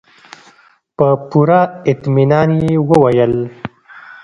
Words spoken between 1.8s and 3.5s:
اطمينان يې وويل.